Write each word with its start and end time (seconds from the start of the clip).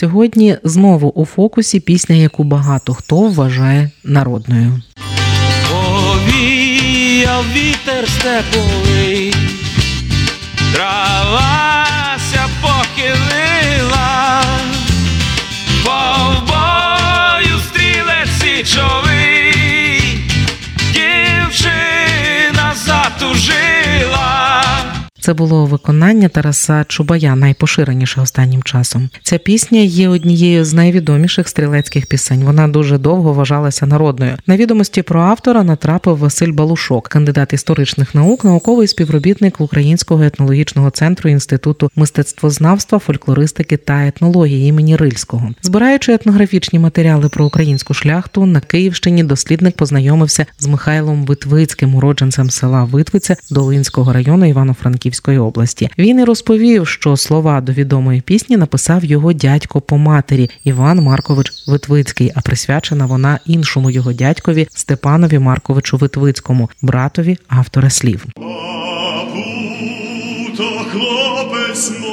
Сьогодні 0.00 0.56
знову 0.64 1.08
у 1.08 1.24
фокусі 1.24 1.80
пісня, 1.80 2.16
яку 2.16 2.44
багато 2.44 2.94
хто 2.94 3.16
вважає 3.16 3.90
народною. 4.04 4.80
Повіяв 5.70 7.44
вітер 7.54 8.08
степовий, 8.08 9.34
травася 10.74 11.77
Це 25.28 25.34
було 25.34 25.66
виконання 25.66 26.28
Тараса 26.28 26.84
Чубая, 26.88 27.36
найпоширеніше 27.36 28.20
останнім 28.20 28.62
часом. 28.62 29.10
Ця 29.22 29.38
пісня 29.38 29.80
є 29.80 30.08
однією 30.08 30.64
з 30.64 30.74
найвідоміших 30.74 31.48
стрілецьких 31.48 32.06
пісень. 32.06 32.44
Вона 32.44 32.68
дуже 32.68 32.98
довго 32.98 33.32
вважалася 33.32 33.86
народною. 33.86 34.36
На 34.46 34.56
відомості 34.56 35.02
про 35.02 35.20
автора 35.20 35.62
натрапив 35.62 36.18
Василь 36.18 36.52
Балушок, 36.52 37.08
кандидат 37.08 37.52
історичних 37.52 38.14
наук, 38.14 38.44
науковий 38.44 38.88
співробітник 38.88 39.60
Українського 39.60 40.22
етнологічного 40.22 40.90
центру 40.90 41.30
інституту 41.30 41.90
мистецтвознавства, 41.96 42.98
фольклористики 42.98 43.76
та 43.76 44.06
етнології 44.06 44.68
імені 44.68 44.96
Рильського. 44.96 45.50
Збираючи 45.62 46.12
етнографічні 46.12 46.78
матеріали 46.78 47.28
про 47.28 47.46
українську 47.46 47.94
шляхту 47.94 48.46
на 48.46 48.60
Київщині, 48.60 49.24
дослідник 49.24 49.76
познайомився 49.76 50.46
з 50.58 50.66
Михайлом 50.66 51.24
Витвицьким, 51.24 51.94
уродженцем 51.94 52.50
села 52.50 52.84
Витвиця 52.84 53.36
Долинського 53.50 54.12
району 54.12 54.46
Івано-Франківської 55.18 55.38
області. 55.38 55.90
Він 55.98 56.20
і 56.20 56.24
розповів, 56.24 56.88
що 56.88 57.16
слова 57.16 57.60
до 57.60 57.72
відомої 57.72 58.20
пісні 58.20 58.56
написав 58.56 59.04
його 59.04 59.32
дядько 59.32 59.80
по 59.80 59.98
матері 59.98 60.50
Іван 60.64 61.00
Маркович 61.00 61.52
Витвицький, 61.66 62.32
а 62.34 62.40
присвячена 62.40 63.06
вона 63.06 63.38
іншому 63.46 63.90
його 63.90 64.12
дядькові 64.12 64.68
Степанові 64.70 65.38
Марковичу 65.38 65.96
Витвицькому, 65.96 66.70
братові 66.82 67.38
автора 67.48 67.90
слів. 67.90 68.24
хлопець 70.92 72.07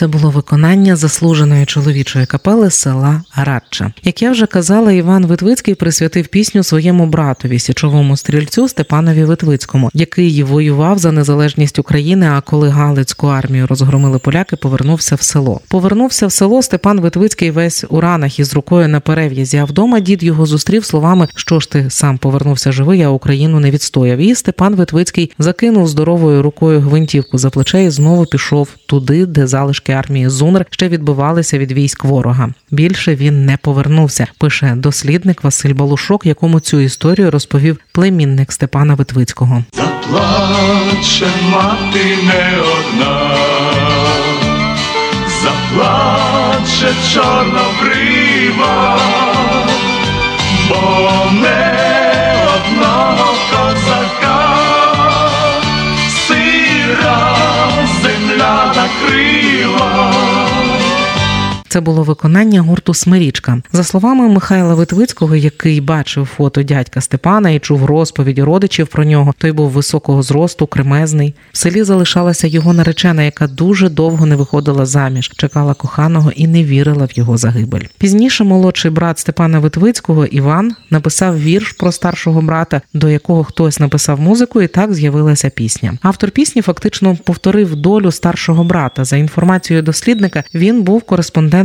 Це 0.00 0.06
було 0.06 0.30
виконання 0.30 0.96
заслуженої 0.96 1.66
чоловічої 1.66 2.26
капели 2.26 2.70
села 2.70 3.22
Радча. 3.36 3.92
Як 4.04 4.22
я 4.22 4.30
вже 4.30 4.46
казала, 4.46 4.92
Іван 4.92 5.26
Витвицький 5.26 5.74
присвятив 5.74 6.26
пісню 6.26 6.62
своєму 6.62 7.06
братові, 7.06 7.58
січовому 7.58 8.16
стрільцю 8.16 8.68
Степанові 8.68 9.24
Витвицькому, 9.24 9.90
який 9.94 10.42
воював 10.42 10.98
за 10.98 11.12
незалежність 11.12 11.78
України. 11.78 12.30
А 12.32 12.40
коли 12.40 12.68
Галицьку 12.68 13.26
армію 13.26 13.66
розгромили 13.66 14.18
поляки, 14.18 14.56
повернувся 14.56 15.14
в 15.14 15.22
село. 15.22 15.60
Повернувся 15.68 16.26
в 16.26 16.32
село 16.32 16.62
Степан 16.62 17.00
Витвицький 17.00 17.50
весь 17.50 17.84
у 17.88 18.00
ранах 18.00 18.38
із 18.38 18.54
рукою 18.54 18.88
на 18.88 19.00
перев'язі. 19.00 19.56
А 19.56 19.64
вдома 19.64 20.00
дід 20.00 20.22
його 20.22 20.46
зустрів 20.46 20.84
словами: 20.84 21.28
що 21.34 21.60
ж 21.60 21.70
ти 21.70 21.86
сам 21.90 22.18
повернувся 22.18 22.72
живий, 22.72 23.02
а 23.02 23.08
Україну 23.08 23.60
не 23.60 23.70
відстояв. 23.70 24.18
І 24.18 24.34
Степан 24.34 24.74
Витвицький 24.74 25.32
закинув 25.38 25.88
здоровою 25.88 26.42
рукою 26.42 26.80
гвинтівку 26.80 27.38
за 27.38 27.50
плече 27.50 27.84
і 27.84 27.90
знову 27.90 28.26
пішов 28.26 28.68
туди, 28.86 29.26
де 29.26 29.46
залишки 29.46 29.89
армії 29.92 30.28
Зунр 30.28 30.66
ще 30.70 30.88
відбивалися 30.88 31.58
від 31.58 31.72
військ 31.72 32.04
ворога. 32.04 32.48
Більше 32.70 33.14
він 33.14 33.46
не 33.46 33.56
повернувся. 33.56 34.26
Пише 34.38 34.74
дослідник 34.76 35.44
Василь 35.44 35.74
Балушок, 35.74 36.26
якому 36.26 36.60
цю 36.60 36.80
історію 36.80 37.30
розповів 37.30 37.78
племінник 37.92 38.52
Степана 38.52 38.94
Витвицького. 38.94 39.64
Заплаче 39.72 41.26
мати 41.52 42.18
не 42.26 42.58
одна, 42.60 43.36
заплаче 45.42 46.94
чорнобрива, 47.14 48.98
бо 50.68 51.30
не 51.32 51.76
одного 52.54 53.34
козака 53.50 54.29
Це 61.70 61.80
було 61.80 62.02
виконання 62.02 62.60
гурту 62.60 62.94
Смирічка. 62.94 63.62
За 63.72 63.84
словами 63.84 64.28
Михайла 64.28 64.74
Витвицького, 64.74 65.36
який 65.36 65.80
бачив 65.80 66.26
фото 66.36 66.62
дядька 66.62 67.00
Степана 67.00 67.50
і 67.50 67.58
чув 67.58 67.84
розповіді 67.84 68.42
родичів 68.42 68.86
про 68.86 69.04
нього, 69.04 69.34
той 69.38 69.52
був 69.52 69.70
високого 69.70 70.22
зросту, 70.22 70.66
кремезний. 70.66 71.34
В 71.52 71.56
селі 71.56 71.82
залишалася 71.82 72.46
його 72.46 72.72
наречена, 72.72 73.22
яка 73.22 73.46
дуже 73.46 73.88
довго 73.88 74.26
не 74.26 74.36
виходила 74.36 74.86
заміж, 74.86 75.30
чекала 75.36 75.74
коханого 75.74 76.30
і 76.30 76.46
не 76.46 76.64
вірила 76.64 77.06
в 77.06 77.18
його 77.18 77.36
загибель. 77.36 77.84
Пізніше 77.98 78.44
молодший 78.44 78.90
брат 78.90 79.18
Степана 79.18 79.58
Витвицького 79.58 80.26
Іван 80.26 80.74
написав 80.90 81.40
вірш 81.40 81.72
про 81.72 81.92
старшого 81.92 82.42
брата, 82.42 82.80
до 82.94 83.08
якого 83.08 83.44
хтось 83.44 83.80
написав 83.80 84.20
музику, 84.20 84.62
і 84.62 84.66
так 84.66 84.94
з'явилася 84.94 85.50
пісня. 85.50 85.98
Автор 86.02 86.30
пісні 86.30 86.62
фактично 86.62 87.16
повторив 87.24 87.76
долю 87.76 88.10
старшого 88.12 88.64
брата. 88.64 89.04
За 89.04 89.16
інформацією 89.16 89.82
дослідника, 89.82 90.44
він 90.54 90.82
був 90.82 91.02
кореспондентом 91.02 91.59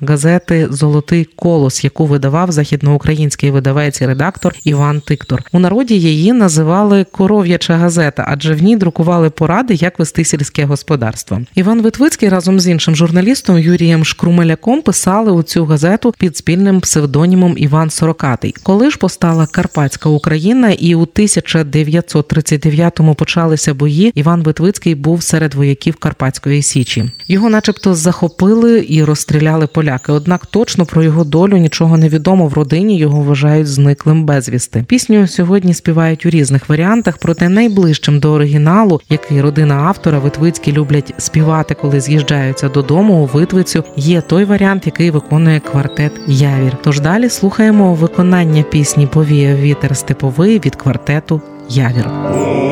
газети 0.00 0.68
Золотий 0.70 1.24
колос, 1.24 1.84
яку 1.84 2.06
видавав 2.06 2.52
західноукраїнський 2.52 3.50
видавець 3.50 4.00
і 4.00 4.06
редактор 4.06 4.54
Іван 4.64 5.00
Тиктор. 5.00 5.42
У 5.52 5.58
народі 5.58 6.00
її 6.00 6.32
називали 6.32 7.06
коров'яча 7.12 7.76
газета, 7.76 8.24
адже 8.28 8.54
в 8.54 8.62
ній 8.62 8.76
друкували 8.76 9.30
поради, 9.30 9.74
як 9.74 9.98
вести 9.98 10.24
сільське 10.24 10.64
господарство. 10.64 11.40
Іван 11.54 11.82
Витвицький 11.82 12.28
разом 12.28 12.60
з 12.60 12.68
іншим 12.68 12.96
журналістом 12.96 13.58
Юрієм 13.58 14.04
Шкрумеляком 14.04 14.82
писали 14.82 15.32
у 15.32 15.42
цю 15.42 15.64
газету 15.64 16.14
під 16.18 16.36
спільним 16.36 16.80
псевдонімом 16.80 17.54
Іван 17.58 17.90
Сорокатий. 17.90 18.54
Коли 18.62 18.90
ж 18.90 18.98
постала 18.98 19.46
Карпатська 19.46 20.08
Україна, 20.08 20.70
і 20.70 20.94
у 20.94 21.04
1939-му 21.04 23.14
почалися 23.14 23.74
бої, 23.74 24.12
Іван 24.14 24.42
Витвицький 24.42 24.94
був 24.94 25.22
серед 25.22 25.54
вояків 25.54 25.96
Карпатської 25.96 26.62
січі. 26.62 27.10
Його, 27.28 27.50
начебто, 27.50 27.94
захопили 27.94 28.86
і 28.88 29.04
розстріляли 29.04 29.27
поляки. 29.66 30.12
Однак 30.12 30.46
точно 30.46 30.86
про 30.86 31.02
його 31.02 31.24
долю 31.24 31.56
нічого 31.56 31.96
не 31.96 32.08
відомо. 32.08 32.46
В 32.46 32.54
родині 32.54 32.98
його 32.98 33.22
вважають 33.22 33.66
зниклим 33.66 34.24
безвісти. 34.24 34.84
Пісню 34.88 35.26
сьогодні 35.26 35.74
співають 35.74 36.26
у 36.26 36.30
різних 36.30 36.68
варіантах, 36.68 37.18
проте 37.18 37.48
найближчим 37.48 38.20
до 38.20 38.32
оригіналу, 38.32 39.00
який 39.10 39.40
родина 39.40 39.74
автора 39.74 40.18
Витвицькі 40.18 40.72
люблять 40.72 41.14
співати, 41.18 41.74
коли 41.74 42.00
з'їжджаються 42.00 42.68
додому 42.68 43.14
у 43.14 43.26
Витвицю, 43.26 43.84
є 43.96 44.20
той 44.20 44.44
варіант, 44.44 44.86
який 44.86 45.10
виконує 45.10 45.60
квартет 45.60 46.12
Явір. 46.26 46.76
Тож 46.82 47.00
далі 47.00 47.28
слухаємо 47.28 47.94
виконання 47.94 48.62
пісні 48.62 49.06
Повіяв 49.06 49.60
вітер 49.60 49.96
степовий 49.96 50.58
від 50.58 50.76
квартету 50.76 51.40
Явір. 51.68 52.04
Повіяв 52.04 52.68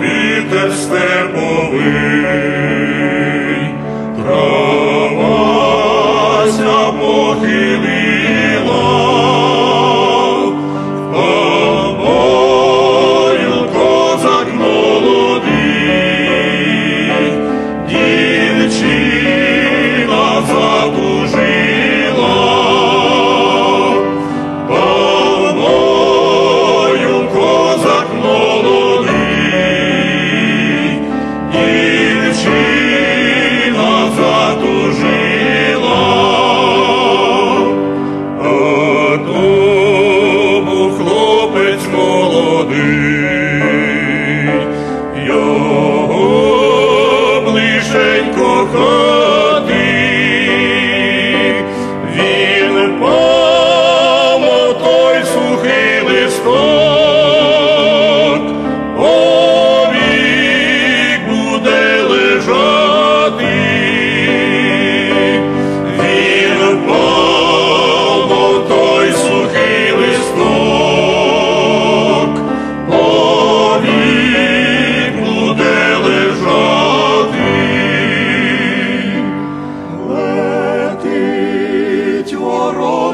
вітер 0.00 0.72
степовий, 0.72 2.03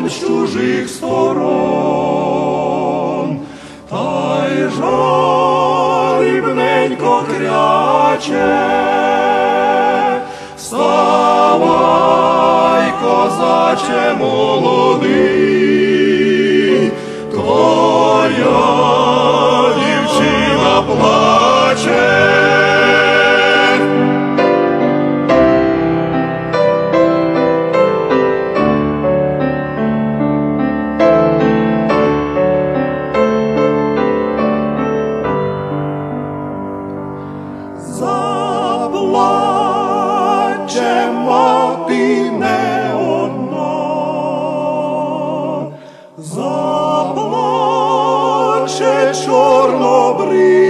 он 0.02 0.08
з 0.08 0.20
чужих 0.20 0.88
сторон, 0.88 1.40
та 3.90 4.46
й 4.48 4.68
жалібненько 6.28 7.24
кряче. 7.28 8.60
Вставай, 10.56 11.72
козаче 13.02 14.14
молодий, 14.20 14.79
заплаче 49.10 49.24
чорнобрива, 49.24 50.69